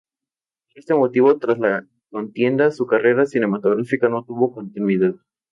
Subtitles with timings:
[0.73, 5.13] Por este motivo, tras la contienda su carrera cinematográfica no tuvo continuidad.